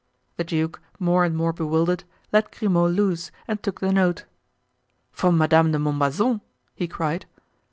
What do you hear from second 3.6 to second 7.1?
took the note. "From Madame de Montbazon?" he